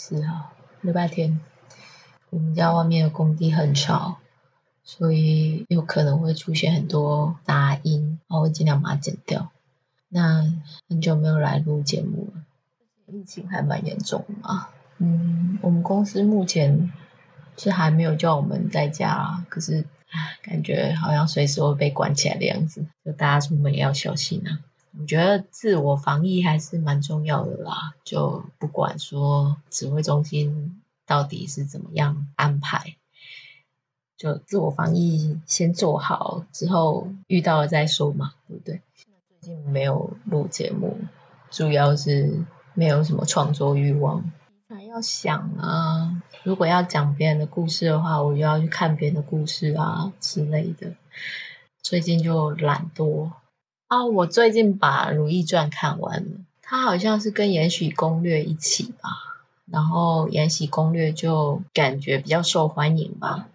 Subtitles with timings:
[0.00, 1.40] 四号，礼拜天。
[2.30, 4.18] 我们家外面的工地很吵，
[4.84, 9.50] 所以有可能会出现很多杂音，我会尽量把它剪掉。
[10.08, 10.54] 那
[10.88, 12.44] 很久没有来录节目了，
[13.12, 14.68] 疫情还蛮严重的嘛。
[14.98, 16.92] 嗯，我们公司目前
[17.56, 19.84] 是还没有叫我们在家，可是
[20.42, 24.60] 感觉好像随时会被关起来的样子，就大家出门也要小心啊。
[25.00, 32.96] 我觉得自我防疫还是蛮重要的啦，就不管说指挥中心到底是怎么样安排，
[34.16, 38.82] 就自我防疫先做好，之后遇到了再说嘛，对不对？
[39.40, 40.98] 最近没有录节目，
[41.48, 44.32] 主要是没有什么创作欲望，
[44.68, 50.94] 还要想啊，如果要讲别人的故事的话，我就要去看别人的故事啊之类的，
[51.82, 53.30] 最近就懒惰。
[53.88, 59.08] 啊，我最近把《如懿传》看完了，它好像是跟《延禧攻略》一起吧，
[59.64, 63.48] 然后《延禧攻略》就感觉比较受欢迎吧，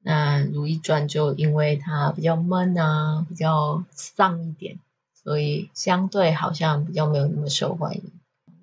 [0.00, 4.78] 那《如懿传》就因为它比较闷啊，比较丧一点，
[5.22, 8.02] 所以相对好像比较没有那么受欢迎。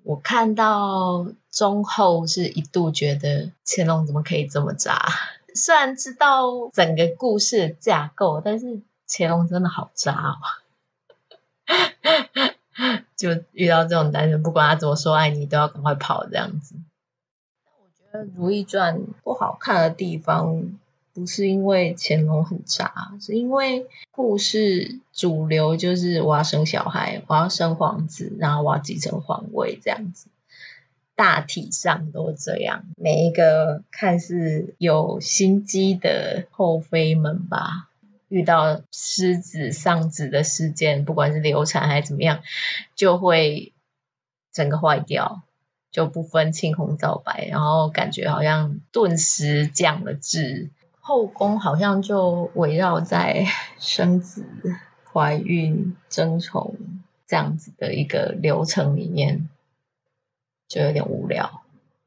[0.02, 5.00] 我看到中后是一度觉得乾隆怎么可以这么渣，
[5.54, 10.34] 虽然知道整个故事的架构，但是乾隆真的好渣哦。
[13.16, 16.74] 就遇到这种男人，不管他怎么说爱你，都要赶快跑这样子。
[17.64, 20.72] 我觉得《如懿传》不好看的地方，
[21.12, 30.26] 不是因为乾隆很渣，是因为故事主流就是我要生小孩，我要生皇子，然后我要继承皇位这样子。
[31.16, 37.88] 大体上都这样，每一个看似有心机的后妃们吧。
[38.34, 42.42] 遇到失子丧子的事件，不管是流产还是怎么样，
[42.96, 43.72] 就会
[44.52, 45.42] 整个坏掉，
[45.92, 50.70] 就不分青红皂白，然后感觉好像顿时降了智。
[50.98, 53.46] 后宫好像就围绕在
[53.78, 54.44] 生子、
[55.12, 56.74] 怀孕、争宠
[57.28, 59.48] 这样子的一个流程里面，
[60.66, 61.62] 就有点无聊。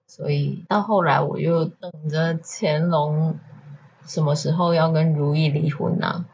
[0.07, 3.39] 所以到后来，我又等着乾隆。
[4.07, 6.25] 什么时候要跟如懿离婚呢？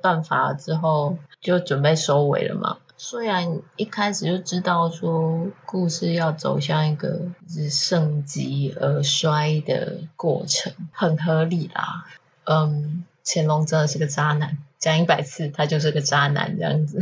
[0.00, 2.78] 断发之后就准备收尾了嘛。
[2.96, 12.06] 虽然一开始就知道说故事要走向一个是盛极而衰的过程，很合理啦。
[12.44, 17.00] 嗯，乾隆真的是个渣男，讲一百次他就是个渣男这样子。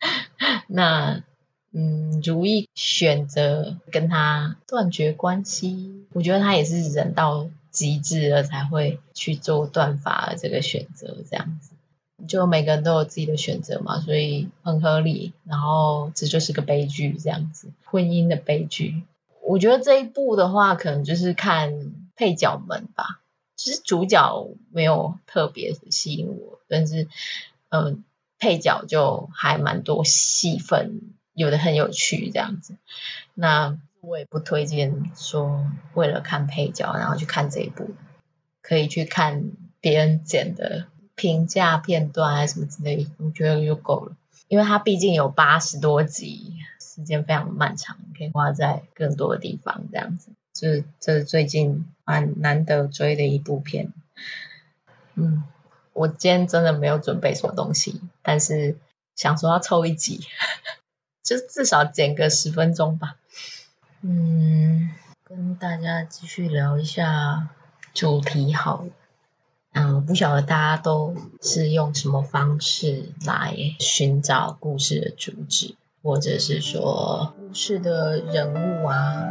[0.68, 1.22] 那
[1.72, 7.48] 嗯，如懿选择跟他断绝关系，我觉得他也是人到。
[7.76, 11.72] 极致了才会去做断发的这个选择，这样子，
[12.26, 15.34] 就每个人都有自己的选择嘛，所以很合理。
[15.44, 19.02] 然后这就是个悲剧，这样子，婚姻的悲剧。
[19.42, 23.20] 我觉得这一部的话，可能就是看配角们吧。
[23.56, 27.08] 其实主角没有特别吸引我，但是
[27.68, 28.04] 嗯，
[28.38, 31.02] 配角就还蛮多戏份，
[31.34, 32.74] 有的很有趣，这样子。
[33.34, 33.78] 那。
[34.06, 37.90] 我也不推荐说为了看配角然后去看这一部，
[38.62, 39.50] 可以去看
[39.80, 40.86] 别人剪的
[41.16, 44.16] 评价片段还是什么之类，我觉得就够了。
[44.46, 50.30] 因为它毕竟有八十多集，时间非常漫长，可以花在更多的地方，这样子。
[50.52, 53.92] 就是这是最近蛮难得追的一部片。
[55.14, 55.42] 嗯，
[55.92, 58.78] 我今天真的没有准备什么东西，但是
[59.16, 60.20] 想说要凑一集，
[61.24, 63.16] 就至少剪个十分钟吧。
[64.08, 64.90] 嗯，
[65.24, 67.48] 跟大家继续聊一下
[67.92, 68.90] 主题好了。
[69.72, 75.74] 嗯，不晓得大家都是用什么方式来寻找故事的主旨，
[76.04, 79.24] 或者是说故事的人物啊。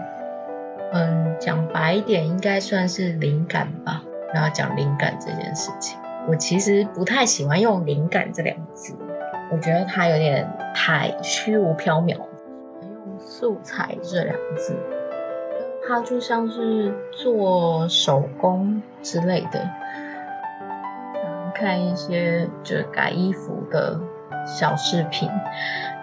[0.92, 4.04] 嗯，讲白一点，应该算是灵感吧。
[4.34, 5.98] 然后讲灵感这件事情，
[6.28, 8.98] 我其实不太喜欢用灵感这两个字，
[9.54, 12.20] 我觉得它有点太虚无缥缈。
[13.26, 14.78] 素材这两个字，
[15.88, 19.68] 它就像是做手工之类的。
[21.56, 24.00] 看一些就改衣服的
[24.46, 25.30] 小视频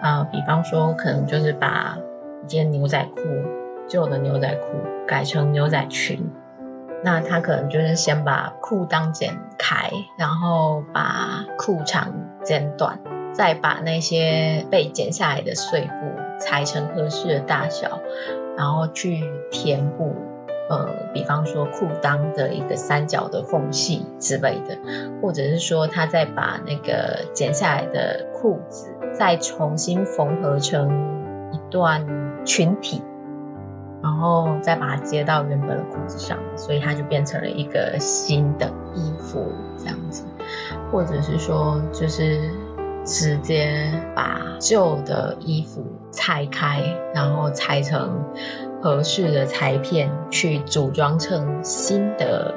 [0.01, 1.97] 啊，比方说可能就是把
[2.43, 3.21] 一件牛仔裤，
[3.87, 6.31] 旧的牛仔裤改成牛仔裙，
[7.03, 12.99] 那他可能就是先把裤裆剪开，然后把裤长剪短，
[13.31, 16.22] 再把那些被剪下来的碎布。
[16.39, 17.99] 裁成合适的大小，
[18.57, 20.15] 然后去填补，
[20.69, 24.77] 呃，比方说裤裆的一个三角的缝隙之类的，
[25.21, 33.01] 或者是说他再把那个剪下来的裤子再重新缝合成一段裙体，
[34.01, 40.25] 然后再把它接到原本的裤子上，所以它就变成了一个新的衣服这样子，
[40.91, 42.51] 或者是说就是
[43.05, 46.81] 直接把旧的衣服拆开，
[47.13, 48.23] 然后裁成
[48.81, 52.53] 合适的裁片去组装成新的，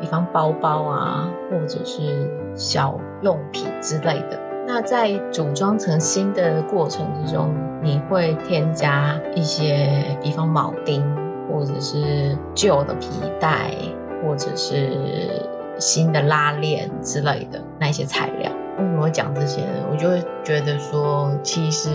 [0.00, 4.38] 比方包包啊，或者是小用品之类的。
[4.66, 7.52] 那在组装成新的过程之中，
[7.82, 11.02] 你会添加一些，比方铆钉，
[11.48, 13.08] 或者是旧的皮
[13.40, 13.72] 带，
[14.22, 15.48] 或者是
[15.78, 18.52] 新的拉链之类的那些材料。
[18.78, 19.86] 为什么会讲这些呢？
[19.90, 21.90] 我就会觉得说，其实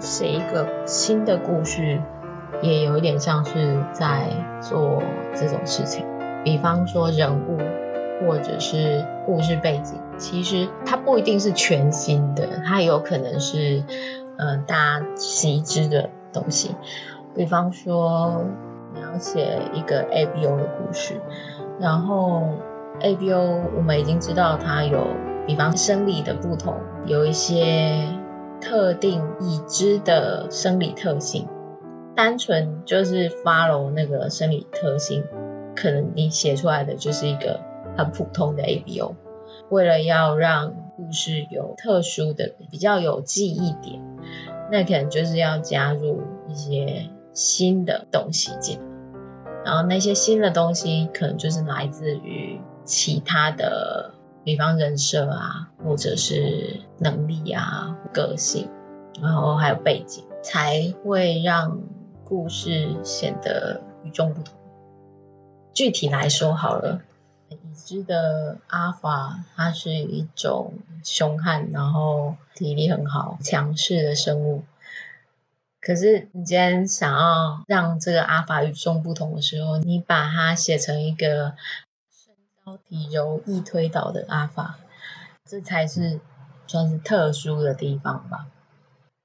[0.00, 2.00] 写一个新的故事，
[2.62, 4.30] 也有一点像是在
[4.60, 5.00] 做
[5.34, 6.04] 这种事情。
[6.42, 7.58] 比方说人物。
[8.22, 13.82] 或者是故事背景，其实它不一定是全新的，它有可能是、
[14.36, 16.76] 呃、大家习知的东西。
[17.34, 18.44] 比方说
[18.92, 21.18] 你要写一个 ABO 的故事，
[21.78, 22.42] 然后
[23.00, 25.06] ABO 我们已经知道它有，
[25.46, 26.74] 比方生理的不同，
[27.06, 28.04] 有一些
[28.60, 31.48] 特定已知的生理特性，
[32.14, 35.24] 单纯就是 follow 那个生理特性，
[35.74, 37.60] 可能你写出来的就是一个。
[37.96, 39.16] 很普通的 ABO，
[39.68, 44.00] 为了要让故事有特殊的、比较有记忆点，
[44.70, 48.84] 那可能就是要加入一些新的东西进来。
[49.64, 54.14] 然后那些新的东西可能就是来自于其他的，
[54.44, 58.68] 比方人设啊，或者是能力啊、个性，
[59.20, 61.80] 然后还有背景，才会让
[62.24, 64.54] 故事显得与众不同。
[65.72, 67.02] 具体来说好了。
[67.52, 74.62] 已知的阿法，它是一种凶悍，然后体力很好、强势的生物。
[75.80, 81.54] 可是你今天想要让这个阿法与众不同的时候，你把它写成一个
[82.76, 84.78] 体柔、易推倒的阿法，
[85.44, 86.20] 这才是
[86.66, 88.48] 算是特殊的地方吧。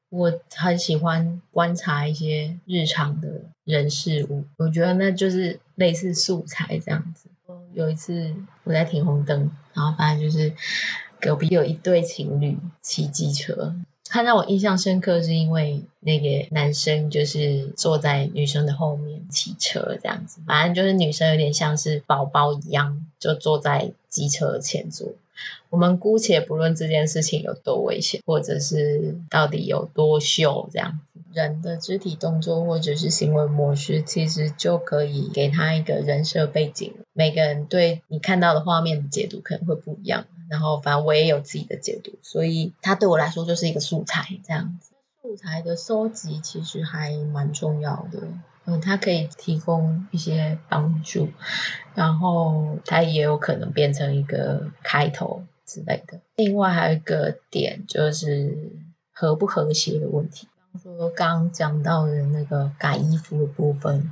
[0.09, 7.29] 我很喜欢观察一些日常的人事物，我觉得那就是类似素材这样子。
[7.73, 8.33] 有一次
[8.63, 10.53] 我在停红灯，然后发现就是
[11.19, 13.75] 隔壁有一对情侣骑机车，
[14.15, 25.09] 看到我印象深刻是因为那个男生就是坐在女生的后面骑车这样子，反正就是女生有点像是宝宝一样，就坐在机车前座。
[25.69, 36.93] 我们姑且不论这件事情有多危险，或者是到底有多秀，这样子，人的肢体动作或者是行为模式，其实就可以给他一个人设背景。
[37.11, 44.91] 每个人对你看到的画面的解读可能会不一样，然后反正我也有自己的解读，所以它对我来说就是一个素材这样子。
[45.21, 48.27] 素材的收集其实还蛮重要的。
[48.65, 51.29] 嗯，它可以提供一些帮助，
[51.93, 56.19] 然后它也有可能变成一个开头之类的。
[56.35, 58.57] 另外还有一个点就是
[59.11, 60.47] 和不和谐的问题。
[60.73, 64.11] 比方说刚刚讲到的那个改衣服的部分，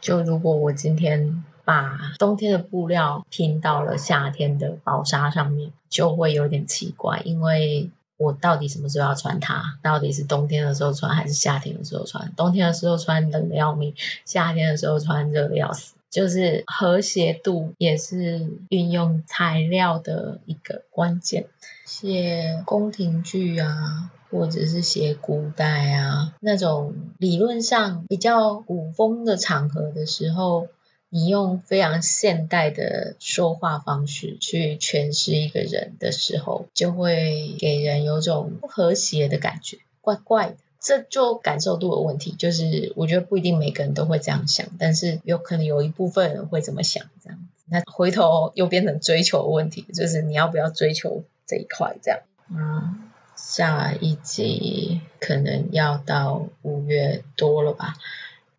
[0.00, 7.90] 就如果我今天把冬天的布料拼到了夏天的薄纱上面，就会有点奇怪，因为。
[8.16, 9.76] 我到底什么时候要穿它？
[9.82, 12.32] 到底是冬天的时候穿还是夏天的时候穿？
[12.36, 13.92] 冬天的时候穿冷的要命，
[14.24, 15.94] 夏天的时候穿热的要死。
[16.10, 21.46] 就是和谐度也是运用材料的一个关键。
[21.84, 30.68] 写宫廷剧啊，或者是写古代啊，那种理论上比较古风的场合的时候。
[31.14, 40.56] 你用非常现代的说话方式去诠释一个人的时候，就会给人有种不和谐的感觉，怪怪的。
[40.80, 47.38] 这就感受度的问题，就是我觉得不一定每个人都会这样想，但是有可能有一部分人会这么想，这样。
[47.66, 52.20] 那回头又变成追求问题，就是你要不要追求这一块，这样。
[52.50, 57.94] 嗯，下一集可能要到五月多了吧。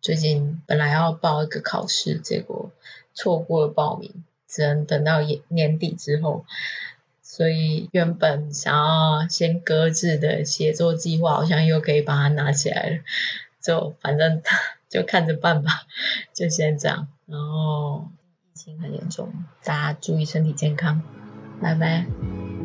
[0.06, 2.70] 最近本来要报一个考试，结果
[3.12, 6.44] 错过了报名，只能等到年年底之后。
[7.20, 12.98] 所以原本想要先搁置的写作计划，好像又可以把它拿起来了。
[13.60, 14.42] 就反正
[14.88, 15.72] 就看着办吧，
[16.32, 17.08] 就先这样。
[17.26, 18.06] 然后
[18.52, 19.32] 疫情很严重，
[19.64, 21.02] 大家注意身体健康，
[21.60, 22.55] 拜拜。